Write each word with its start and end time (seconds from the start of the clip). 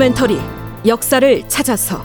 다큐멘터리 0.00 0.40
역사를 0.86 1.48
찾아서. 1.48 2.04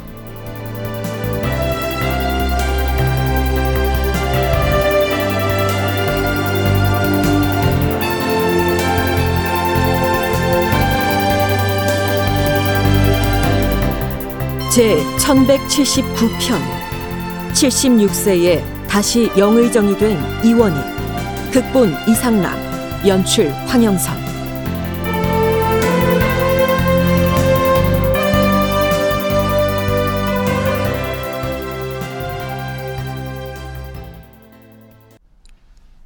제 14.69 14.97
1179편 15.17 16.59
76세에 17.53 18.61
다시 18.89 19.31
영의정이 19.37 19.97
된 19.97 20.19
이원희 20.43 20.75
극본 21.53 21.95
이상락 22.09 22.57
연출 23.07 23.49
황영선 23.67 24.34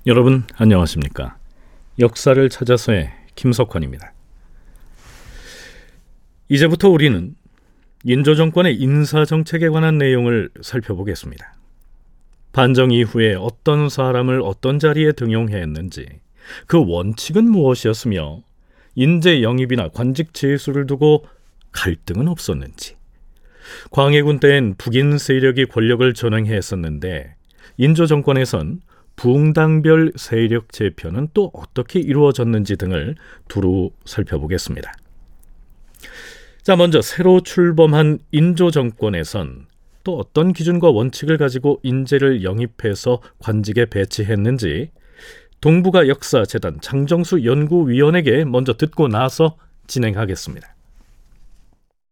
여러분 0.10 0.44
안녕하십니까? 0.56 1.38
역사를 2.00 2.50
찾아서의 2.50 3.12
김석환입니다. 3.36 4.12
이제부터 6.48 6.90
우리는 6.90 7.36
인조 8.06 8.34
정권의 8.34 8.74
인사 8.78 9.24
정책에 9.24 9.70
관한 9.70 10.00
내용을 10.00 10.50
살펴보겠습니다. 10.64 11.54
반정 12.54 12.90
이후에 12.90 13.36
어떤 13.36 13.88
사람을 13.88 14.42
어떤 14.42 14.80
자리에 14.80 15.12
등용했는지, 15.12 16.08
그 16.66 16.84
원칙은 16.84 17.48
무엇이었으며 17.48 18.42
인재 18.96 19.44
영입이나 19.44 19.90
관직 19.90 20.34
제수를 20.34 20.88
두고 20.88 21.28
갈등은 21.72 22.28
없었는지, 22.28 22.96
광해군 23.92 24.40
때엔 24.40 24.74
북인 24.80 25.20
세력이 25.20 25.68
권력을 25.68 26.12
전횡했었는데 26.16 27.36
인조 27.78 28.08
정권에선 28.08 28.82
붕당별 29.20 30.14
세력 30.16 30.72
재편은 30.72 31.30
또 31.34 31.52
어떻게 31.54 32.00
이루어졌는지 32.00 32.78
등을 32.78 33.16
두루 33.50 33.92
살펴보겠습니다. 34.06 34.94
자, 36.62 36.78
먼저 36.78 37.02
새로 37.02 37.42
출범한 37.42 38.20
인조 38.32 38.72
정권에선 38.72 39.66
또 40.06 40.18
어떤 40.18 40.54
기준과 40.54 40.92
원칙을 40.92 41.38
가지고 41.38 41.82
인재를 41.84 42.46
영입해서 42.46 43.22
관직에 43.40 43.88
배치했는지 43.88 44.92
동북아 45.60 46.08
역사 46.08 46.46
재단 46.46 46.80
장정수 46.80 47.44
연구위원에게 47.44 48.46
먼저 48.46 48.72
듣고 48.78 49.10
나서 49.10 49.58
진행하겠습니다. 49.88 50.76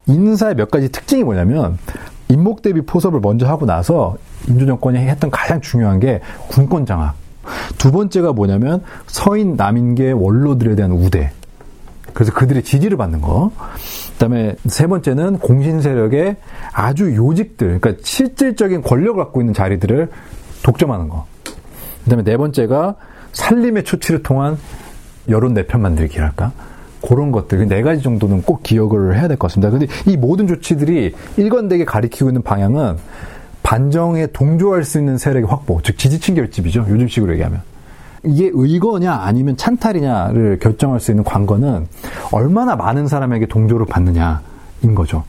인사의 0.09 0.55
몇 0.55 0.69
가지 0.69 0.91
특징이 0.91 1.23
뭐냐면 1.23 1.77
인목 2.29 2.61
대비 2.61 2.81
포섭을 2.81 3.19
먼저 3.19 3.47
하고 3.47 3.65
나서 3.65 4.17
인조 4.47 4.65
정권이 4.65 4.97
했던 4.97 5.31
가장 5.31 5.61
중요한 5.61 5.99
게 5.99 6.21
군권 6.49 6.85
장악. 6.85 7.15
두 7.77 7.91
번째가 7.91 8.33
뭐냐면 8.33 8.83
서인 9.07 9.55
남인계 9.55 10.11
원로들에 10.11 10.75
대한 10.75 10.91
우대. 10.91 11.31
그래서 12.13 12.33
그들의 12.33 12.63
지지를 12.63 12.97
받는 12.97 13.21
거. 13.21 13.51
그다음에 14.13 14.55
세 14.65 14.87
번째는 14.87 15.37
공신 15.37 15.81
세력의 15.81 16.37
아주 16.73 17.15
요직들, 17.15 17.79
그러니까 17.79 18.01
실질적인 18.03 18.81
권력을 18.81 19.23
갖고 19.23 19.41
있는 19.41 19.53
자리들을 19.53 20.09
독점하는 20.63 21.09
거. 21.09 21.25
그다음에 22.03 22.23
네 22.23 22.35
번째가 22.37 22.95
살림의 23.33 23.83
초치를 23.83 24.23
통한 24.23 24.57
여론 25.29 25.53
내편 25.53 25.81
만들기랄까. 25.81 26.51
그런 27.07 27.31
것들 27.31 27.67
네 27.67 27.81
가지 27.81 28.01
정도는 28.01 28.41
꼭 28.41 28.63
기억을 28.63 29.15
해야 29.15 29.27
될 29.29 29.37
것 29.37 29.47
같습니다. 29.47 29.69
근데 29.71 29.87
이 30.05 30.17
모든 30.17 30.45
조치들이 30.45 31.13
일관되게 31.37 31.85
가리키고 31.85 32.29
있는 32.29 32.41
방향은 32.41 32.97
반정에 33.63 34.27
동조할 34.27 34.83
수 34.83 34.97
있는 34.99 35.17
세력의 35.17 35.47
확보, 35.49 35.81
즉 35.83 35.97
지지층 35.97 36.35
결집이죠. 36.35 36.85
요즘식으로 36.89 37.33
얘기하면. 37.33 37.61
이게 38.25 38.49
의거냐 38.51 39.13
아니면 39.13 39.55
찬탈이냐를 39.55 40.59
결정할 40.59 40.99
수 40.99 41.11
있는 41.11 41.23
관건은 41.23 41.87
얼마나 42.31 42.75
많은 42.75 43.07
사람에게 43.07 43.45
동조를 43.45 43.85
받느냐인 43.85 44.95
거죠. 44.95 45.23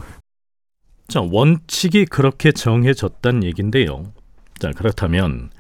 자, 1.07 1.21
원칙이 1.21 2.07
그렇게 2.07 2.51
정해졌단 2.51 3.45
얘긴데요. 3.45 4.05
자, 4.59 4.71
그렇다면 4.77 5.51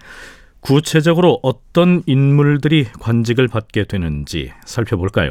구체적으로 0.60 1.38
어떤 1.42 2.02
인물들이 2.06 2.86
관직을 2.98 3.46
받게 3.46 3.84
되는지 3.84 4.52
살펴볼까요? 4.64 5.30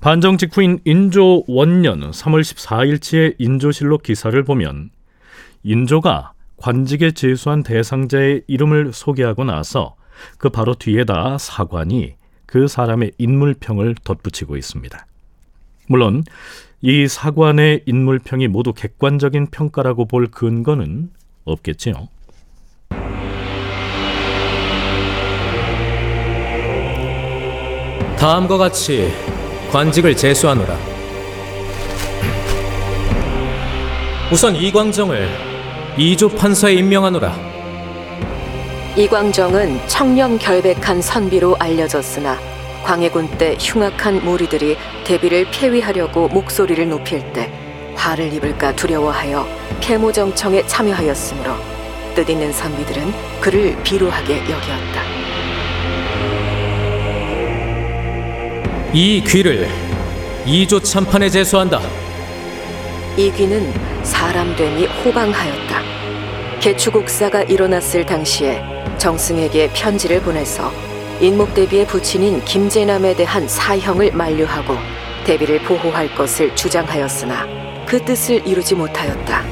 반정 0.00 0.38
직후인 0.38 0.80
인조 0.84 1.44
원년 1.46 2.10
3월 2.10 2.40
14일치의 2.40 3.34
인조실록 3.38 4.02
기사를 4.02 4.42
보면 4.44 4.90
인조가 5.62 6.32
관직에 6.56 7.12
제수한 7.12 7.62
대상자의 7.62 8.42
이름을 8.46 8.92
소개하고 8.92 9.44
나서 9.44 9.96
그 10.38 10.50
바로 10.50 10.74
뒤에다 10.74 11.38
사관이 11.38 12.14
그 12.46 12.66
사람의 12.66 13.12
인물평을 13.18 13.96
덧붙이고 14.04 14.56
있습니다. 14.56 15.06
물론 15.86 16.24
이 16.82 17.08
사관의 17.08 17.82
인물평이 17.86 18.48
모두 18.48 18.72
객관적인 18.72 19.48
평가라고 19.48 20.06
볼 20.06 20.26
근거는 20.28 21.10
없겠지요. 21.44 22.08
다음과 28.18 28.58
같이 28.58 29.10
관직을 29.70 30.16
제수하노라. 30.16 30.76
우선 34.32 34.56
이광정을 34.56 35.28
이조 35.96 36.28
판사에 36.30 36.74
임명하노라. 36.74 37.32
이광정은 38.96 39.86
청렴 39.86 40.38
결백한 40.38 41.00
선비로 41.00 41.54
알려졌으나 41.60 42.36
광해군 42.82 43.38
때 43.38 43.56
흉악한 43.60 44.24
무리들이 44.24 44.76
대비를 45.04 45.46
폐위하려고 45.52 46.26
목소리를 46.26 46.88
높일 46.88 47.20
때 47.32 47.48
화를 47.94 48.32
입을까 48.32 48.74
두려워하여 48.74 49.46
폐모정청에 49.80 50.66
참여하였으므로 50.66 51.54
뜻있는 52.16 52.52
선비들은 52.52 53.12
그를 53.40 53.80
비루하게 53.84 54.40
여기었다. 54.40 55.09
이 58.92 59.22
귀를 59.24 59.68
이조 60.44 60.80
참판에 60.80 61.28
제수한다. 61.28 61.80
이 63.16 63.30
귀는 63.30 63.72
사람 64.02 64.56
됨이 64.56 64.86
호방하였다. 64.86 65.80
개추국사가 66.58 67.42
일어났을 67.42 68.04
당시에 68.04 68.60
정승에게 68.98 69.70
편지를 69.74 70.20
보내서 70.20 70.72
인목대비의 71.20 71.86
부친인 71.86 72.44
김재남에 72.44 73.14
대한 73.14 73.46
사형을 73.46 74.10
만류하고 74.10 74.74
대비를 75.24 75.62
보호할 75.62 76.12
것을 76.16 76.56
주장하였으나 76.56 77.46
그 77.86 78.04
뜻을 78.04 78.44
이루지 78.44 78.74
못하였다. 78.74 79.44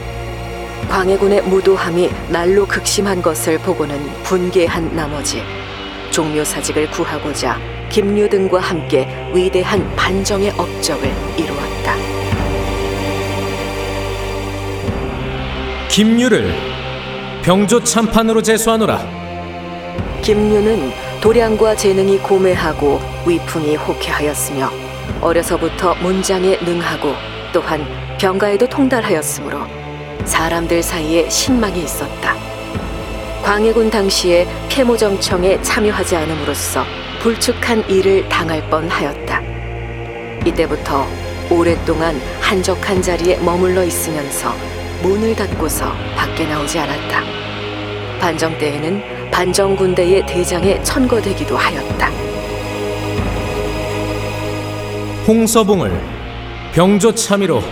광해군의 0.89 1.43
무도함이 1.43 2.11
날로 2.29 2.67
극심한 2.67 3.23
것을 3.23 3.59
보고는 3.59 4.05
분개한 4.25 4.97
나머지 4.97 5.45
종묘사직을 6.11 6.91
구하고자 6.91 7.78
김류 7.91 8.29
등과 8.29 8.61
함께 8.61 9.09
위대한 9.33 9.95
반정의 9.97 10.51
업적을 10.57 11.11
이루었다. 11.37 11.95
김유를 15.89 16.55
병조 17.43 17.83
참판으로 17.83 18.43
제수하노라. 18.43 19.01
김류는 20.23 20.93
도량과 21.21 21.75
재능이 21.75 22.19
고매하고 22.19 23.01
위풍이 23.27 23.77
호쾌하였으며 23.77 24.71
어려서부터 25.21 25.95
문장에 25.97 26.57
능하고 26.59 27.15
또한 27.53 27.85
병가에도 28.19 28.69
통달하였으므로 28.69 29.61
사람들 30.25 30.83
사이에 30.83 31.29
신망이 31.31 31.83
있었다. 31.83 32.37
광해군 33.43 33.91
당시에 33.91 34.47
폐모정청에 34.69 35.61
참여하지 35.63 36.17
않음으로써 36.17 36.85
불축한 37.21 37.89
일을 37.91 38.29
당할 38.29 38.69
뻔하였다. 38.71 39.43
이때부터 40.47 41.07
오랫동안 41.51 42.21
한적한 42.41 43.03
자리에 43.03 43.39
머물러 43.39 43.85
있으면서 43.85 44.55
문을 45.03 45.35
닫고서 45.35 45.93
밖에 46.17 46.47
나오지 46.47 46.79
않았다. 46.79 47.23
반정 48.21 48.57
때에는 48.59 49.31
반정 49.31 49.77
군대의 49.77 50.27
대장에 50.27 50.81
천거되기도 50.83 51.57
하였다. 51.57 52.11
홍서봉을 55.27 56.01
병조 56.73 57.15
참의로 57.15 57.63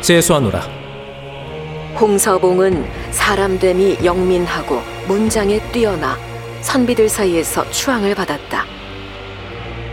제수하노라. 0.00 0.60
홍서봉은 1.98 2.84
사람됨이 3.10 3.98
영민하고 4.04 4.82
문장에 5.06 5.60
뛰어나 5.72 6.16
선비들 6.60 7.08
사이에서 7.08 7.68
추앙을 7.70 8.14
받았다. 8.14 8.75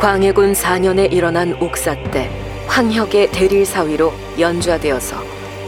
광해군 0.03 0.51
4년에 0.51 1.13
일어난 1.13 1.53
옥사 1.61 1.95
때 2.11 2.29
황혁의 2.67 3.31
대릴 3.31 3.65
사위로 3.65 4.11
연좌되어서 4.37 5.23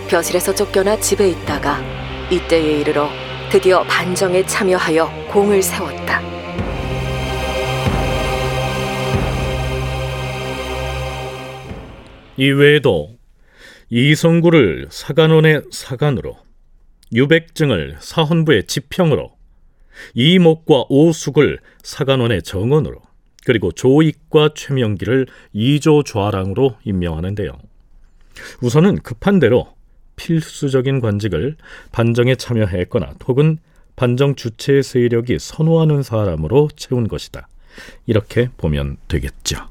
벼슬에서 0.10 0.54
쫓겨나 0.54 1.00
집에 1.00 1.30
있다가 1.30 1.82
이때에 2.30 2.82
이르러 2.82 3.10
드디어 3.50 3.84
반정에 3.84 4.46
참여하여 4.46 5.30
공을 5.32 5.64
세웠다. 5.64 6.20
이외에도 12.36 13.12
이성구를 13.90 14.88
사간원의 14.90 15.62
사간으로 15.72 16.38
유백증을 17.14 17.96
사헌부의 18.02 18.68
지평으로 18.68 19.32
이목과 20.14 20.88
오숙을 20.90 21.62
사간원의 21.84 22.44
정원으로 22.44 23.02
그리고 23.46 23.72
조익과 23.72 24.50
최명기를 24.56 25.28
이조 25.54 26.04
좌랑으로 26.04 26.78
임명하는데요. 26.84 27.52
우선은 28.62 28.98
급한 28.98 29.40
대로 29.40 29.74
필수적인 30.18 31.00
관직을 31.00 31.56
반정에 31.92 32.36
참여했거나 32.36 33.14
혹은 33.28 33.60
반정 33.96 34.36
주체 34.36 34.82
세력이 34.82 35.40
선호하는 35.40 36.04
사람으로 36.04 36.70
채운 36.76 37.08
것이다. 37.08 37.48
이렇게 38.06 38.50
보면 38.58 38.98
되겠죠. 39.08 39.68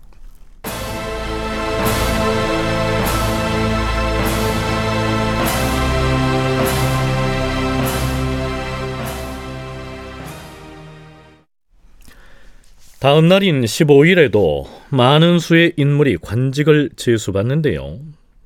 다음 13.04 13.28
날인 13.28 13.60
15일에도 13.60 14.66
많은 14.88 15.38
수의 15.38 15.74
인물이 15.76 16.16
관직을 16.22 16.88
제수받는데요. 16.96 17.98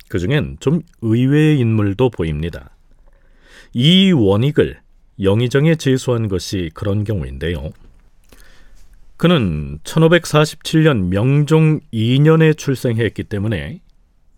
그 0.09 0.19
중엔 0.19 0.57
좀 0.59 0.81
의외의 1.01 1.59
인물도 1.59 2.09
보입니다. 2.09 2.69
이 3.71 4.11
원익을 4.11 4.81
영의정에 5.23 5.75
제수한 5.75 6.27
것이 6.27 6.71
그런 6.73 7.05
경우인데요. 7.05 7.69
그는 9.15 9.79
1547년 9.85 11.07
명종 11.07 11.79
2년에 11.93 12.57
출생했기 12.57 13.23
때문에 13.23 13.79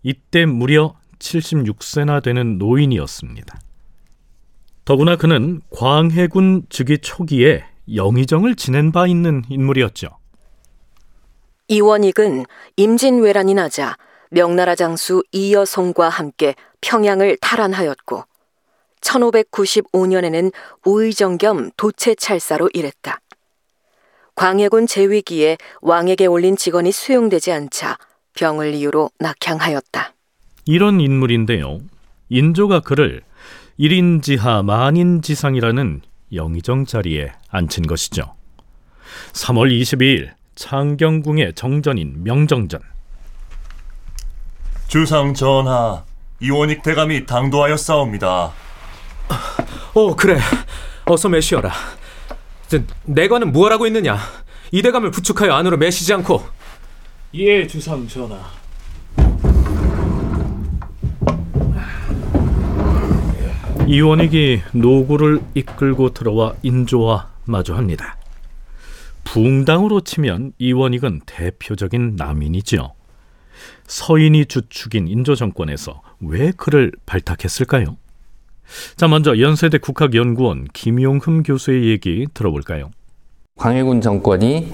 이때 0.04 0.46
무려 0.46 0.94
76세나 1.18 2.22
되는 2.22 2.58
노인이었습니다. 2.58 3.58
더구나 4.84 5.16
그는 5.16 5.62
광해군 5.70 6.66
즉위 6.68 6.98
초기에 6.98 7.71
영의정을 7.94 8.56
지낸 8.56 8.92
바 8.92 9.06
있는 9.06 9.42
인물이었죠. 9.48 10.08
이원익은 11.68 12.44
임진왜란이 12.76 13.54
나자 13.54 13.96
명나라 14.30 14.74
장수 14.74 15.22
이여송과 15.32 16.08
함께 16.08 16.54
평양을 16.80 17.38
탈환하였고 17.40 18.24
1595년에는 19.00 20.52
우의정 20.84 21.38
겸 21.38 21.70
도체찰사로 21.76 22.70
일했다. 22.72 23.20
광해군 24.34 24.86
제위기에 24.86 25.58
왕에게 25.82 26.26
올린 26.26 26.56
직원이 26.56 26.90
수용되지 26.92 27.52
않자 27.52 27.98
병을 28.34 28.74
이유로 28.74 29.10
낙향하였다. 29.18 30.14
이런 30.64 31.00
인물인데요. 31.00 31.80
인조가 32.28 32.80
그를 32.80 33.22
일인지하 33.76 34.62
만인지상이라는 34.62 36.02
영의정 36.32 36.86
자리에 36.86 37.32
앉힌 37.48 37.86
것이죠. 37.86 38.34
3월 39.32 39.70
22일 39.80 40.32
창경궁의 40.54 41.54
정전인 41.54 42.24
명정전. 42.24 42.80
주상 44.88 45.34
전하, 45.34 46.04
이원익 46.40 46.82
대감이 46.82 47.26
당도하였사옵니다. 47.26 48.52
어, 49.94 50.16
그래. 50.16 50.38
어서 51.06 51.28
매시어라. 51.28 51.72
저, 52.68 52.80
내관은 53.04 53.52
무엇하고 53.52 53.86
있느냐? 53.86 54.18
이 54.70 54.82
대감을 54.82 55.10
부축하여 55.10 55.52
안으로 55.52 55.76
매시지 55.76 56.12
않고. 56.14 56.42
예, 57.34 57.66
주상 57.66 58.06
전하. 58.06 58.61
이원익이 63.92 64.62
노구를 64.72 65.42
이끌고 65.54 66.14
들어와 66.14 66.54
인조와 66.62 67.28
마주합니다. 67.44 68.16
붕당으로 69.22 70.00
치면 70.00 70.52
이원익은 70.56 71.20
대표적인 71.26 72.16
남인이지요. 72.16 72.92
서인이 73.86 74.46
주축인 74.46 75.08
인조 75.08 75.34
정권에서 75.34 76.00
왜 76.20 76.52
그를 76.52 76.90
발탁했을까요? 77.04 77.98
자, 78.96 79.08
먼저 79.08 79.38
연세대 79.38 79.76
국학연구원 79.76 80.68
김용흠 80.72 81.42
교수의 81.42 81.90
얘기 81.90 82.26
들어볼까요? 82.32 82.92
광해군 83.56 84.00
정권이 84.00 84.72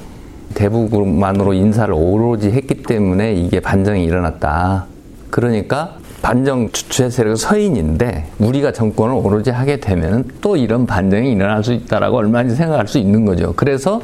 대북만으로 0.54 1.54
인사를 1.54 1.92
오로지 1.92 2.52
했기 2.52 2.84
때문에 2.84 3.34
이게 3.34 3.58
반정이 3.58 4.04
일어났다. 4.04 4.86
그러니까 5.30 5.98
반정 6.28 6.68
주체 6.72 7.08
세력 7.08 7.36
서인인데 7.36 8.26
우리가 8.38 8.70
정권을 8.70 9.14
오로지 9.14 9.48
하게 9.48 9.80
되면 9.80 10.24
또 10.42 10.58
이런 10.58 10.84
반정이 10.84 11.32
일어날 11.32 11.64
수 11.64 11.72
있다라고 11.72 12.18
얼마든지 12.18 12.54
생각할 12.54 12.86
수 12.86 12.98
있는 12.98 13.24
거죠. 13.24 13.54
그래서 13.56 13.98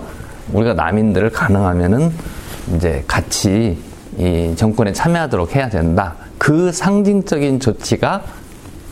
우리가 0.55 0.73
남인들을 0.73 1.29
가능하면은 1.29 2.11
이제 2.75 3.05
같이 3.07 3.77
이 4.17 4.55
정권에 4.57 4.95
참여하도록 4.95 5.55
해야 5.55 5.69
된다. 5.69 6.15
그 6.39 6.73
상징적인 6.73 7.61
조치가 7.61 8.23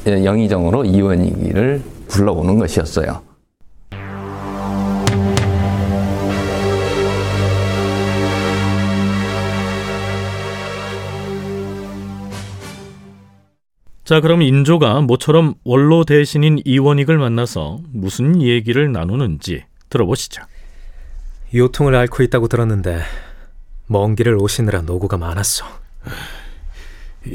영의정으로 0.07 0.85
이원익을 0.85 1.81
불러오는 2.09 2.59
것이었어요. 2.59 3.22
자, 14.05 14.21
그럼 14.21 14.43
인조가 14.43 15.01
모처럼 15.03 15.55
원로 15.63 16.05
대신인 16.05 16.61
이원익을 16.65 17.19
만나서 17.19 17.79
무슨 17.93 18.43
얘기를 18.43 18.91
나누는지 18.91 19.65
들어보시죠. 19.91 20.43
요통을 21.55 21.95
앓고 21.95 22.25
있다고 22.25 22.49
들었는데 22.49 23.01
먼 23.87 24.17
길을 24.17 24.43
오시느라 24.43 24.83
노고가 24.83 25.19
많았어. 25.19 25.67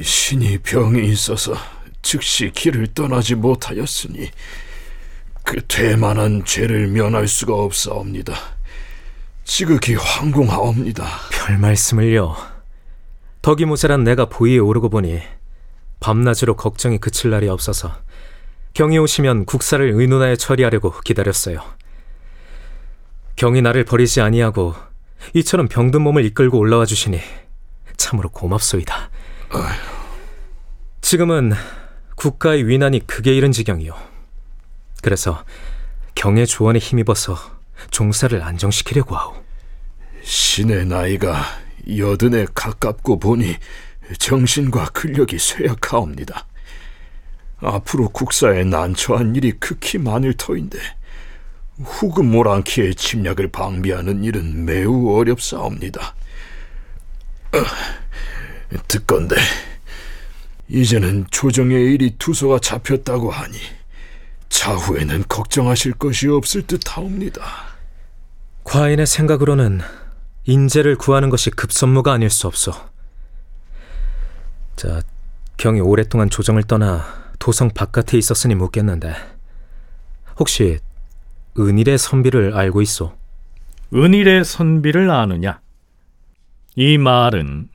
신이 0.02 0.58
병이 0.58 1.06
있어서 1.10 1.54
즉시 2.02 2.52
길을 2.52 2.88
떠나지 2.88 3.36
못하였으니 3.36 4.30
그 5.44 5.62
대만한 5.68 6.44
죄를 6.44 6.88
면할 6.88 7.30
수가 7.30 7.54
없사옵니다. 7.54 8.34
지극히 9.46 9.96
황공하옵니다. 9.96 11.06
별 11.32 11.58
말씀을요. 11.60 12.36
덕이 13.42 13.64
모자란 13.64 14.04
내가 14.04 14.26
보위에 14.26 14.58
오르고 14.58 14.90
보니 14.90 15.22
밤낮으로 16.00 16.56
걱정이 16.56 16.98
그칠 16.98 17.32
날이 17.32 17.50
없어서 17.50 17.96
경이 18.74 18.98
오시면 19.00 19.46
국사를 19.46 19.90
의논하여 19.94 20.36
처리하려고 20.36 20.92
기다렸어요. 21.02 21.62
경이 23.36 23.62
나를 23.62 23.84
버리지 23.84 24.22
아니하고 24.22 24.76
이처럼 25.34 25.68
병든 25.68 26.02
몸을 26.02 26.26
이끌고 26.26 26.58
올라와 26.58 26.86
주시니 26.86 27.20
참으로 27.98 28.30
고맙소이다. 28.30 29.10
지금은 31.02 31.54
국가의 32.16 32.68
위난이 32.68 33.08
극에 33.08 33.34
이른 33.34 33.52
지경이요. 33.52 33.96
그래서 35.02 35.44
경의 36.16 36.48
조언에 36.48 36.80
힘입어서 36.80 37.38
종사를 37.92 38.42
안정시키려고 38.42 39.16
하오. 39.16 39.36
신의 40.24 40.86
나이가 40.86 41.42
여든에 41.98 42.48
가깝고 42.54 43.20
보니 43.20 43.56
정신과 44.18 44.90
근력이 44.90 45.38
쇠약하옵니다. 45.40 46.46
앞으로 47.60 48.10
국사에 48.10 48.64
난처한 48.64 49.36
일이 49.36 49.52
극히 49.54 49.98
많을 49.98 50.34
터인데 50.34 50.78
후금 51.84 52.32
모랑키의 52.32 52.96
침략을 52.96 53.50
방비하는 53.50 54.24
일은 54.24 54.66
매우 54.66 55.16
어렵사옵니다. 55.18 56.16
어, 57.54 58.78
듣건데 58.88 59.36
이제는 60.68 61.26
조정의 61.32 61.94
일이 61.94 62.16
투소가 62.18 62.60
잡혔다고 62.60 63.32
하니 63.32 63.58
차후에는 64.50 65.26
걱정하실 65.30 65.94
것이 65.94 66.28
없을 66.28 66.64
듯하옵니다. 66.64 67.44
과인의 68.64 69.08
생각으로는 69.08 69.82
인재를 70.46 70.96
구하는 70.98 71.30
것이 71.30 71.50
급선무가 71.50 72.14
아닐 72.14 72.30
수 72.30 72.48
없소. 72.48 72.74
자, 74.78 75.02
경이 75.58 75.82
오랫동안 75.82 76.30
조정을 76.30 76.62
떠나 76.62 77.04
도성 77.40 77.72
바깥에 77.72 78.16
있었으니 78.16 78.54
묻겠는데 78.54 79.12
혹시 80.38 80.78
은일의 81.58 81.98
선비를 81.98 82.56
알고 82.56 82.84
있소? 82.84 83.12
은일의 83.92 84.46
선비를 84.46 85.10
아느냐? 85.10 85.62
이 86.76 87.00
말은 87.00 87.70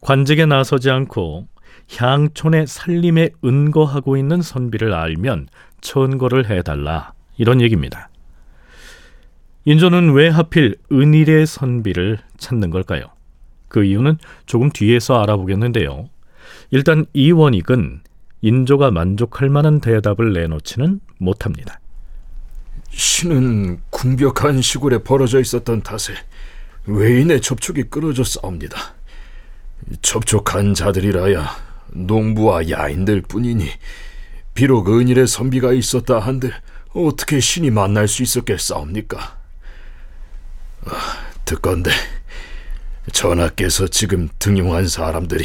관직에 0.00 0.46
나서지 0.46 0.90
않고 0.90 1.46
향촌의 1.94 2.68
살림에 2.68 3.28
은거하고 3.44 4.16
있는 4.16 4.40
선비를 4.40 4.94
알면 4.94 5.48
천거를 5.82 6.48
해달라 6.48 7.12
이런 7.36 7.60
얘기입니다. 7.60 8.08
인조는 9.66 10.14
왜 10.14 10.30
하필 10.30 10.76
은일의 10.90 11.46
선비를 11.46 12.18
찾는 12.38 12.70
걸까요? 12.70 13.10
그 13.68 13.84
이유는 13.84 14.16
조금 14.46 14.70
뒤에서 14.70 15.20
알아보겠는데요. 15.20 16.08
일단 16.74 17.06
이 17.12 17.30
원익은 17.30 18.00
인조가 18.40 18.90
만족할 18.90 19.48
만한 19.48 19.80
대답을 19.80 20.32
내놓지는 20.32 20.98
못합니다. 21.18 21.78
신은 22.90 23.78
궁벽한 23.90 24.60
시골에 24.60 24.98
벌어져 24.98 25.38
있었던 25.38 25.84
탓에 25.84 26.14
외인의 26.86 27.42
접촉이 27.42 27.84
끊어져 27.84 28.24
싸웁니다. 28.24 28.76
접촉한 30.02 30.74
자들이라야 30.74 31.48
농부와 31.92 32.68
야인들 32.68 33.22
뿐이니 33.22 33.68
비록 34.54 34.88
은일의 34.88 35.28
선비가 35.28 35.72
있었다 35.72 36.18
한들 36.18 36.52
어떻게 36.92 37.38
신이 37.38 37.70
만날 37.70 38.08
수 38.08 38.24
있었겠사옵니까? 38.24 39.38
아, 40.86 40.90
듣건데 41.44 41.92
전하께서 43.12 43.86
지금 43.86 44.28
등용한 44.40 44.88
사람들이 44.88 45.44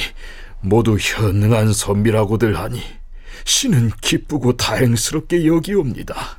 모두 0.62 0.98
현능한 1.00 1.74
선비라고들 1.74 2.58
하니 2.58 2.82
신은 3.46 3.92
기쁘고 4.02 4.58
다행스럽게 4.58 5.46
여기옵니다. 5.46 6.38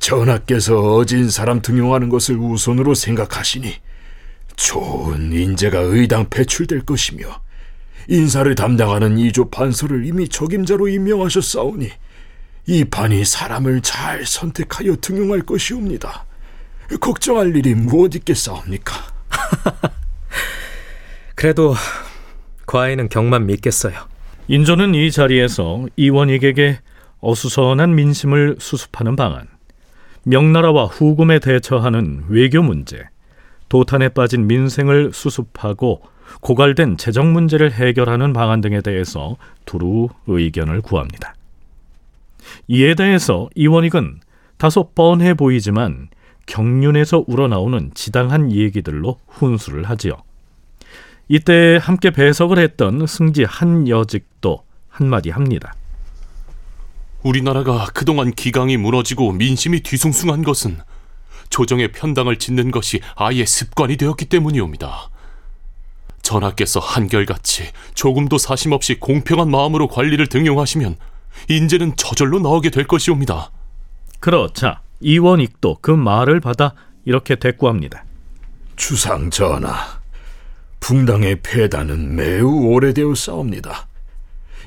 전하께서 0.00 0.96
어진 0.96 1.30
사람 1.30 1.62
등용하는 1.62 2.08
것을 2.08 2.36
우선으로 2.36 2.94
생각하시니 2.94 3.74
좋은 4.56 5.32
인재가 5.32 5.78
의당 5.78 6.28
배출될 6.28 6.84
것이며 6.84 7.40
인사를 8.08 8.52
담당하는 8.54 9.18
이조 9.18 9.50
판서를 9.50 10.04
이미 10.04 10.28
적임자로 10.28 10.88
임명하셨사오니 10.88 11.90
이 12.66 12.84
판이 12.84 13.24
사람을 13.24 13.80
잘 13.82 14.26
선택하여 14.26 14.96
등용할 14.96 15.42
것이옵니다. 15.42 16.26
걱정할 17.00 17.54
일이 17.54 17.74
무엇 17.74 18.14
있겠사옵니까? 18.14 18.94
그래도 21.34 21.74
과인은 22.68 23.08
경만 23.08 23.46
믿겠어요. 23.46 23.94
인조는 24.46 24.94
이 24.94 25.10
자리에서 25.10 25.86
이원익에게 25.96 26.78
어수선한 27.20 27.94
민심을 27.94 28.56
수습하는 28.60 29.16
방안, 29.16 29.48
명나라와 30.24 30.84
후금에 30.84 31.38
대처하는 31.38 32.26
외교 32.28 32.62
문제, 32.62 33.04
도탄에 33.70 34.10
빠진 34.10 34.46
민생을 34.46 35.12
수습하고 35.14 36.02
고갈된 36.40 36.98
재정 36.98 37.32
문제를 37.32 37.72
해결하는 37.72 38.34
방안 38.34 38.60
등에 38.60 38.82
대해서 38.82 39.38
두루 39.64 40.08
의견을 40.26 40.82
구합니다. 40.82 41.34
이에 42.68 42.94
대해서 42.94 43.48
이원익은 43.54 44.20
다소 44.58 44.90
뻔해 44.94 45.32
보이지만 45.32 46.08
경륜에서 46.44 47.24
우러나오는 47.26 47.92
지당한 47.94 48.52
얘기들로 48.52 49.18
훈수를 49.28 49.84
하지요. 49.84 50.27
이때 51.28 51.78
함께 51.80 52.10
배석을 52.10 52.58
했던 52.58 53.06
승지 53.06 53.44
한여직도 53.44 54.64
한마디 54.88 55.30
합니다. 55.30 55.74
우리나라가 57.22 57.86
그동안 57.92 58.32
기강이 58.32 58.76
무너지고 58.76 59.32
민심이 59.32 59.82
뒤숭숭한 59.82 60.42
것은 60.42 60.78
조정의 61.50 61.92
편당을 61.92 62.36
짓는 62.36 62.70
것이 62.70 63.00
아예 63.14 63.44
습관이 63.44 63.96
되었기 63.96 64.26
때문이옵니다. 64.26 65.10
전하께서 66.22 66.80
한결같이 66.80 67.70
조금도 67.94 68.38
사심 68.38 68.72
없이 68.72 68.98
공평한 68.98 69.50
마음으로 69.50 69.88
관리를 69.88 70.26
등용하시면 70.26 70.96
인재는 71.48 71.96
저절로 71.96 72.38
나오게 72.38 72.70
될 72.70 72.86
것이옵니다. 72.86 73.50
그렇자 74.20 74.80
이원익도 75.00 75.78
그 75.80 75.90
말을 75.90 76.40
받아 76.40 76.74
이렇게 77.04 77.36
대꾸합니다. 77.36 78.04
주상 78.76 79.30
전하, 79.30 79.97
붕당의 80.80 81.40
폐단은 81.42 82.16
매우 82.16 82.66
오래되어 82.66 83.14
싸웁니다. 83.14 83.88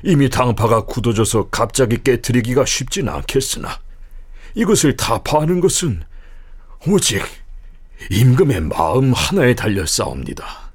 이미 0.04 0.28
당파가 0.28 0.84
굳어져서 0.84 1.48
갑자기 1.50 2.02
깨뜨리기가 2.02 2.64
쉽진 2.64 3.08
않겠으나 3.08 3.78
이것을 4.54 4.96
타파하는 4.96 5.60
것은 5.60 6.02
오직 6.86 7.22
임금의 8.10 8.62
마음 8.62 9.12
하나에 9.12 9.54
달려 9.54 9.86
싸웁니다. 9.86 10.72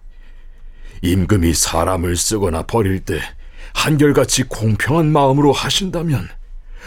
임금이 1.02 1.54
사람을 1.54 2.16
쓰거나 2.16 2.64
버릴 2.64 3.02
때 3.02 3.20
한결같이 3.74 4.44
공평한 4.44 5.12
마음으로 5.12 5.52
하신다면 5.52 6.28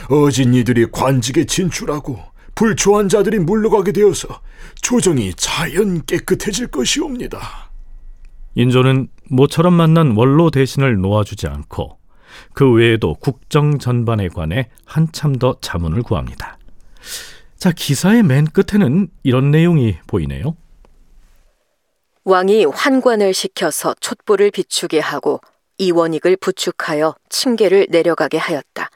어진 0.09 0.55
이들이 0.55 0.91
관직에 0.91 1.45
진출하고 1.45 2.19
불초한 2.55 3.09
자들이 3.09 3.39
물러가게 3.39 3.93
되어서 3.93 4.41
조정이 4.83 5.35
자연 5.35 6.05
깨끗해질 6.05 6.69
것이옵니다. 6.69 7.70
인조는 8.55 9.09
모처럼 9.31 9.75
만난 9.75 10.17
원로 10.17 10.51
대신을 10.51 10.97
놓아주지 11.01 11.47
않고 11.47 11.99
그 12.53 12.73
외에도 12.73 13.15
국정 13.15 13.79
전반에 13.79 14.29
관해 14.29 14.69
한참 14.85 15.37
더 15.37 15.57
자문을 15.61 16.03
구합니다. 16.03 16.59
자, 17.57 17.73
기사의 17.73 18.23
맨 18.23 18.47
끝에는 18.47 19.09
이런 19.23 19.51
내용이 19.51 19.97
보이네요. 20.07 20.57
왕이 22.25 22.67
환관을 22.67 23.35
시켜서 23.35 23.95
촛불을 24.01 24.51
비추게 24.51 25.01
하고 25.01 25.41
이원익을 25.79 26.37
부축하여 26.37 27.15
층계를 27.29 27.87
내려가게 27.91 28.39
하였다. 28.39 28.91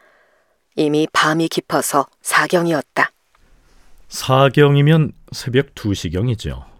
이미 0.76 1.06
밤이 1.12 1.48
깊어서 1.48 2.06
사경이었다. 2.22 3.10
사경이면 4.08 5.12
새벽 5.32 5.74
2시경이죠. 5.74 6.73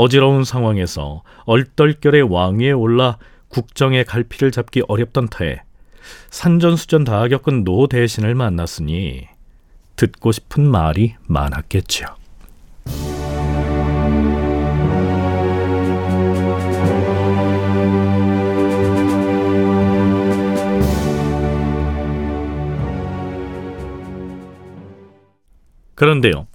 어지러운 0.00 0.44
상황에서 0.44 1.22
얼떨결에 1.44 2.22
왕위에 2.22 2.72
올라 2.72 3.18
국정의 3.48 4.06
갈피를 4.06 4.50
잡기 4.50 4.82
어렵던 4.88 5.28
터에 5.28 5.60
산전수전 6.30 7.04
다 7.04 7.28
겪은 7.28 7.64
노 7.64 7.86
대신을 7.86 8.34
만났으니 8.34 9.28
듣고 9.96 10.32
싶은 10.32 10.66
말이 10.66 11.16
많았겠지요. 11.26 12.06
그런데요. 25.94 26.46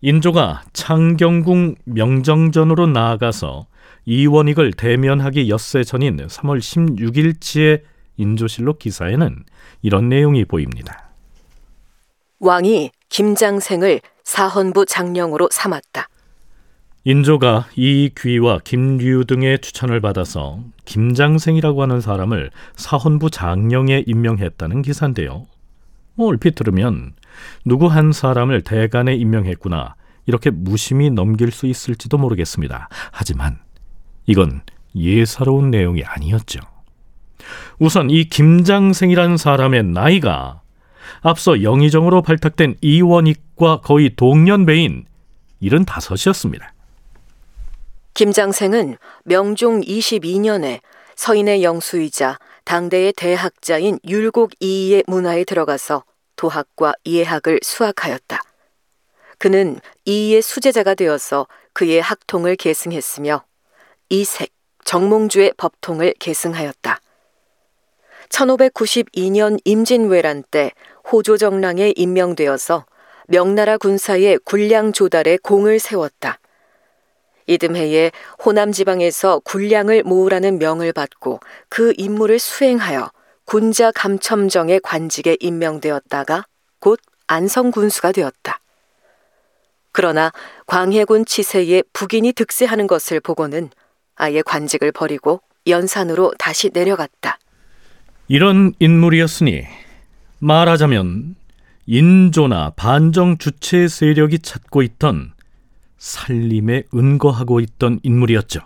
인조가 0.00 0.62
창경궁 0.72 1.74
명정전으로 1.84 2.86
나아가서 2.86 3.66
이원익을 4.04 4.72
대면하기 4.72 5.50
엿새 5.50 5.82
전인 5.82 6.16
3월 6.16 6.60
16일치의 6.60 7.82
인조실록 8.16 8.78
기사에는 8.78 9.44
이런 9.82 10.08
내용이 10.08 10.44
보입니다. 10.44 11.10
왕이 12.38 12.90
김장생을 13.08 14.00
사헌부 14.22 14.86
장령으로 14.86 15.48
삼았다. 15.50 16.08
인조가 17.04 17.66
이귀와 17.74 18.60
김류 18.64 19.24
등의 19.24 19.60
추천을 19.60 20.00
받아서 20.00 20.60
김장생이라고 20.84 21.82
하는 21.82 22.00
사람을 22.00 22.50
사헌부 22.76 23.30
장령에 23.30 24.04
임명했다는 24.06 24.82
기사인데요. 24.82 25.46
뭐 26.14 26.28
얼핏 26.28 26.54
들으면 26.54 27.14
누구 27.64 27.86
한 27.86 28.12
사람을 28.12 28.62
대간에 28.62 29.14
임명했구나 29.14 29.94
이렇게 30.26 30.50
무심히 30.50 31.10
넘길 31.10 31.50
수 31.50 31.66
있을지도 31.66 32.18
모르겠습니다. 32.18 32.88
하지만 33.12 33.58
이건 34.26 34.62
예사로운 34.94 35.70
내용이 35.70 36.04
아니었죠. 36.04 36.60
우선 37.78 38.10
이 38.10 38.24
김장생이라는 38.24 39.36
사람의 39.36 39.84
나이가 39.84 40.60
앞서 41.22 41.62
영의정으로 41.62 42.22
발탁된 42.22 42.76
이원익과 42.80 43.80
거의 43.80 44.14
동년배인 44.14 45.06
75이었습니다. 45.62 46.62
김장생은 48.14 48.96
명종 49.24 49.80
22년에 49.80 50.80
서인의 51.16 51.62
영수이자 51.62 52.38
당대의 52.64 53.12
대학자인 53.16 53.98
율곡 54.06 54.52
이이의 54.60 55.04
문화에 55.06 55.44
들어가서 55.44 56.04
도학과 56.38 56.94
이해학을 57.04 57.60
수학하였다. 57.62 58.40
그는 59.38 59.78
이이의 60.06 60.40
수제자가 60.40 60.94
되어서 60.94 61.46
그의 61.74 62.00
학통을 62.00 62.56
계승했으며 62.56 63.44
이색, 64.08 64.50
정몽주의 64.84 65.52
법통을 65.56 66.14
계승하였다. 66.18 67.00
1592년 68.30 69.58
임진왜란 69.64 70.44
때 70.50 70.70
호조정랑에 71.10 71.92
임명되어서 71.96 72.86
명나라 73.26 73.76
군사의 73.76 74.38
군량 74.44 74.92
조달에 74.92 75.38
공을 75.42 75.78
세웠다. 75.80 76.38
이듬해에 77.46 78.12
호남 78.44 78.72
지방에서 78.72 79.40
군량을 79.40 80.04
모으라는 80.04 80.58
명을 80.58 80.92
받고 80.92 81.40
그 81.68 81.94
임무를 81.96 82.38
수행하여 82.38 83.10
군자 83.48 83.90
감첨정의 83.92 84.78
관직에 84.80 85.38
임명되었다가 85.40 86.44
곧 86.80 87.00
안성 87.28 87.70
군수가 87.70 88.12
되었다. 88.12 88.60
그러나 89.90 90.30
광해군 90.66 91.24
치세에 91.24 91.82
북인이 91.94 92.34
득세하는 92.34 92.86
것을 92.86 93.20
보고는 93.20 93.70
아예 94.16 94.42
관직을 94.42 94.92
버리고 94.92 95.40
연산으로 95.66 96.34
다시 96.38 96.68
내려갔다. 96.74 97.38
이런 98.28 98.74
인물이었으니 98.80 99.64
말하자면 100.40 101.34
인조나 101.86 102.74
반정 102.76 103.38
주체 103.38 103.88
세력이 103.88 104.40
찾고 104.40 104.82
있던 104.82 105.32
살림에 105.96 106.82
은거하고 106.94 107.60
있던 107.60 108.00
인물이었죠. 108.02 108.60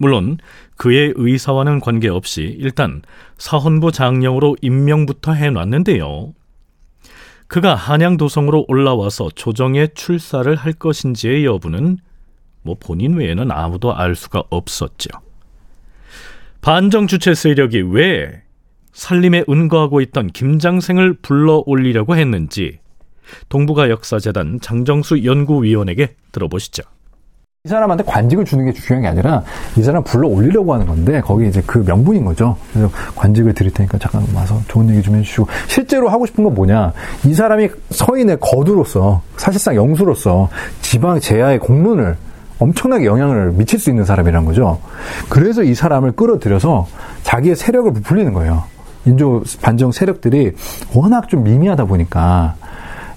물론 0.00 0.38
그의 0.76 1.12
의사와는 1.14 1.80
관계없이 1.80 2.56
일단 2.58 3.02
사헌부 3.36 3.92
장령으로 3.92 4.56
임명부터 4.62 5.34
해놨는데요. 5.34 6.32
그가 7.48 7.74
한양 7.74 8.16
도성으로 8.16 8.64
올라와서 8.66 9.28
조정에 9.34 9.88
출사를 9.88 10.52
할 10.56 10.72
것인지의 10.72 11.44
여부는 11.44 11.98
뭐 12.62 12.76
본인 12.80 13.16
외에는 13.16 13.50
아무도 13.50 13.94
알 13.94 14.14
수가 14.14 14.44
없었죠. 14.48 15.10
반정 16.62 17.06
주체 17.06 17.34
세력이 17.34 17.82
왜 17.92 18.42
살림에 18.92 19.44
은거하고 19.50 20.00
있던 20.00 20.28
김장생을 20.28 21.18
불러 21.20 21.62
올리려고 21.66 22.16
했는지 22.16 22.78
동북아 23.50 23.90
역사재단 23.90 24.60
장정수 24.60 25.24
연구위원에게 25.24 26.16
들어보시죠. 26.32 26.84
이 27.64 27.68
사람한테 27.68 28.04
관직을 28.04 28.46
주는 28.46 28.64
게 28.64 28.72
중요한 28.72 29.02
게 29.02 29.08
아니라 29.08 29.42
이 29.76 29.82
사람 29.82 30.02
불러 30.02 30.28
올리려고 30.28 30.72
하는 30.72 30.86
건데 30.86 31.20
거기 31.20 31.46
이제 31.46 31.62
그 31.66 31.84
명분인 31.86 32.24
거죠. 32.24 32.56
그래서 32.72 32.90
관직을 33.14 33.52
드릴 33.52 33.70
테니까 33.70 33.98
잠깐 33.98 34.24
와서 34.34 34.58
좋은 34.66 34.88
얘기 34.88 35.02
좀 35.02 35.16
해주시고 35.16 35.46
실제로 35.68 36.08
하고 36.08 36.24
싶은 36.24 36.42
건 36.42 36.54
뭐냐? 36.54 36.94
이 37.26 37.34
사람이 37.34 37.68
서인의 37.90 38.38
거두로서 38.40 39.20
사실상 39.36 39.76
영수로서 39.76 40.48
지방 40.80 41.20
제야의 41.20 41.58
공론을 41.58 42.16
엄청나게 42.58 43.04
영향을 43.04 43.52
미칠 43.52 43.78
수 43.78 43.90
있는 43.90 44.06
사람이란 44.06 44.46
거죠. 44.46 44.80
그래서 45.28 45.62
이 45.62 45.74
사람을 45.74 46.12
끌어들여서 46.12 46.86
자기의 47.24 47.56
세력을 47.56 47.92
부풀리는 47.92 48.32
거예요. 48.32 48.64
인조 49.04 49.42
반정 49.60 49.92
세력들이 49.92 50.52
워낙 50.94 51.28
좀 51.28 51.42
미미하다 51.44 51.84
보니까 51.84 52.54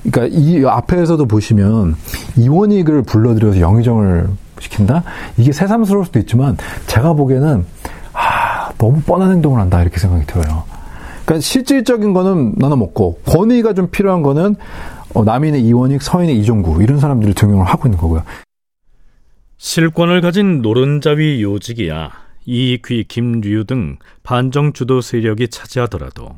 그러니까 0.03 0.37
이 0.37 0.63
앞에서도 0.65 1.25
보시면 1.25 1.95
이원익을 2.37 3.03
불러들여서 3.03 3.59
영의정을 3.59 4.27
시킨다? 4.59 5.03
이게 5.37 5.51
새삼스러울 5.51 6.05
수도 6.05 6.19
있지만 6.19 6.57
제가 6.87 7.13
보기에는 7.13 7.65
아, 8.13 8.71
너무 8.77 9.01
뻔한 9.01 9.31
행동을 9.31 9.59
한다 9.59 9.81
이렇게 9.81 9.97
생각이 9.99 10.25
들어요. 10.25 10.63
그러니까 11.25 11.41
실질적인 11.41 12.13
거는 12.13 12.55
나눠 12.57 12.75
먹고 12.75 13.19
권위가 13.25 13.73
좀 13.73 13.87
필요한 13.89 14.21
거는 14.23 14.55
어, 15.13 15.23
남인의 15.23 15.61
이원익, 15.61 16.01
서인의 16.01 16.37
이종구 16.39 16.81
이런 16.83 16.99
사람들을 16.99 17.33
등용을 17.33 17.65
하고 17.65 17.87
있는 17.87 17.97
거고요. 17.97 18.23
실권을 19.57 20.21
가진 20.21 20.61
노른자위 20.61 21.41
요직이야 21.41 22.09
이귀, 22.45 23.05
김류 23.07 23.63
등 23.63 23.97
반정 24.23 24.73
주도 24.73 24.99
세력이 24.99 25.47
차지하더라도 25.49 26.31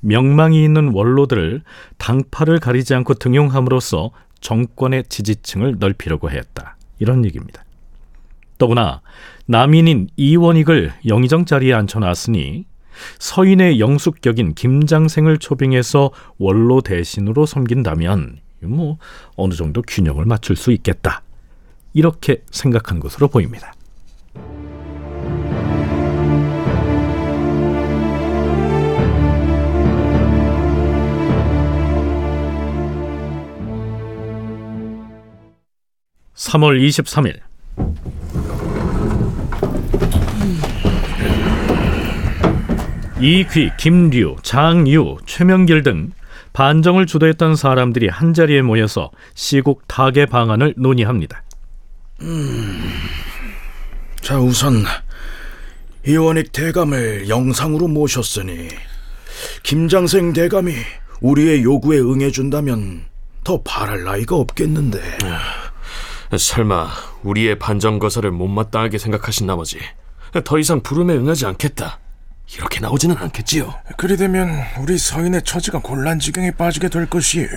명망이 0.00 0.62
있는 0.62 0.92
원로들을 0.92 1.62
당파를 1.98 2.60
가리지 2.60 2.94
않고 2.94 3.14
등용함으로써 3.14 4.10
정권의 4.40 5.04
지지층을 5.08 5.76
넓히려고 5.78 6.30
했다. 6.30 6.76
이런 6.98 7.24
얘기입니다. 7.24 7.64
더구나 8.58 9.00
남인인 9.46 10.08
이원익을 10.16 10.92
영의정 11.06 11.44
자리에 11.44 11.74
앉혀놨으니 11.74 12.64
서인의 13.18 13.78
영숙격인 13.80 14.54
김장생을 14.54 15.38
초빙해서 15.38 16.10
원로 16.38 16.80
대신으로 16.80 17.44
섬긴다면 17.44 18.38
뭐 18.62 18.98
어느 19.36 19.54
정도 19.54 19.82
균형을 19.82 20.24
맞출 20.24 20.56
수 20.56 20.72
있겠다. 20.72 21.22
이렇게 21.92 22.42
생각한 22.50 23.00
것으로 23.00 23.28
보입니다. 23.28 23.72
(3월 36.56 36.80
23일) 36.80 37.40
이귀, 43.20 43.72
김류, 43.78 44.36
장유, 44.42 45.16
최명길 45.26 45.82
등 45.82 46.12
반정을 46.52 47.06
주도했던 47.06 47.56
사람들이 47.56 48.08
한자리에 48.08 48.62
모여서 48.62 49.10
시국 49.34 49.86
타개 49.88 50.26
방안을 50.26 50.74
논의합니다. 50.76 51.42
음, 52.22 52.82
자 54.22 54.38
우선 54.38 54.84
이원익 56.06 56.52
대감을 56.52 57.28
영상으로 57.28 57.88
모셨으니 57.88 58.68
김장생 59.62 60.32
대감이 60.32 60.72
우리의 61.20 61.62
요구에 61.62 61.98
응해준다면 61.98 63.04
더 63.44 63.60
바랄 63.62 64.04
나이가 64.04 64.36
없겠는데 64.36 65.00
설마 66.36 66.88
우리의 67.22 67.58
반정 67.58 67.98
거사를 67.98 68.30
못마땅하게 68.30 68.98
생각하신 68.98 69.46
나머지 69.46 69.78
더 70.44 70.58
이상 70.58 70.80
부름에 70.80 71.14
응하지 71.14 71.46
않겠다 71.46 71.98
이렇게 72.54 72.80
나오지는 72.80 73.16
않겠지요 73.16 73.74
그리 73.96 74.16
되면 74.16 74.62
우리 74.80 74.98
서인의 74.98 75.42
처지가 75.42 75.80
곤란지경에 75.80 76.52
빠지게 76.52 76.88
될 76.88 77.06
것이에요 77.06 77.48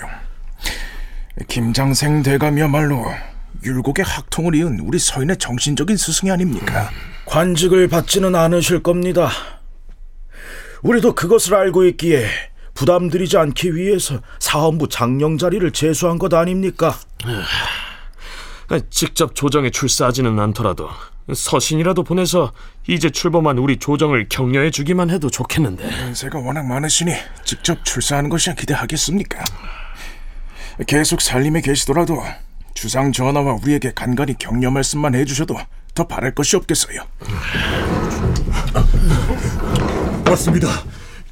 김장생 1.47 2.23
대감이야말로 2.23 3.05
율곡의 3.63 4.05
학통을 4.05 4.55
이은 4.55 4.79
우리 4.81 4.99
서인의 4.99 5.37
정신적인 5.37 5.97
스승이 5.97 6.31
아닙니까? 6.31 6.89
관직을 7.25 7.87
받지는 7.87 8.35
않으실 8.35 8.81
겁니다. 8.81 9.29
우리도 10.81 11.13
그것을 11.13 11.55
알고 11.55 11.85
있기에 11.85 12.27
부담드리지 12.73 13.37
않기 13.37 13.75
위해서 13.75 14.21
사헌부 14.39 14.87
장령 14.87 15.37
자리를 15.37 15.69
제수한 15.71 16.17
것 16.17 16.33
아닙니까? 16.33 16.97
직접 18.89 19.35
조정에 19.35 19.69
출사하지는 19.69 20.39
않더라도 20.39 20.89
서신이라도 21.33 22.03
보내서 22.03 22.51
이제 22.87 23.09
출범한 23.09 23.57
우리 23.57 23.77
조정을 23.77 24.27
격려해 24.29 24.71
주기만 24.71 25.09
해도 25.09 25.29
좋겠는데 25.29 25.83
연세가 26.01 26.39
워낙 26.39 26.65
많으시니 26.65 27.13
직접 27.43 27.83
출사하는 27.83 28.29
것이야 28.29 28.55
기대하겠습니까? 28.55 29.43
계속 30.87 31.21
살림에 31.21 31.61
계시더라도 31.61 32.23
주상 32.73 33.11
전하와 33.11 33.59
우리에게 33.61 33.91
간간히 33.93 34.37
격려 34.37 34.71
말씀만 34.71 35.15
해주셔도 35.15 35.55
더 35.93 36.07
바랄 36.07 36.33
것이 36.33 36.55
없겠어요. 36.55 37.01
맞습니다. 40.25 40.67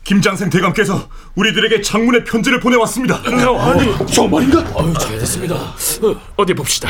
김장생 0.04 0.50
대감께서 0.50 1.10
우리들에게 1.36 1.82
장문의 1.82 2.24
편지를 2.24 2.60
보내왔습니다. 2.60 3.22
아니, 3.26 4.08
정말인가? 4.08 4.60
아유, 4.80 4.94
잘됐습니다. 4.94 5.56
어, 5.56 6.22
어디 6.38 6.54
봅시다. 6.54 6.90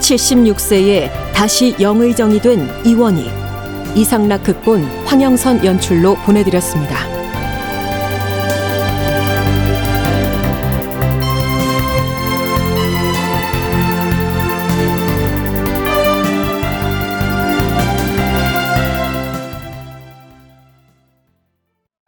76세에 0.00 1.32
다시 1.32 1.76
영의정이 1.78 2.40
된 2.40 2.68
이원희 2.84 3.30
이상락 3.94 4.44
극본 4.44 4.82
황영선 5.04 5.64
연출로 5.64 6.14
보내드렸습니다. 6.16 7.19